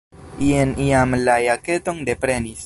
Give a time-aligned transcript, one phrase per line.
[0.45, 2.59] Jen jam la jaketon deprenis.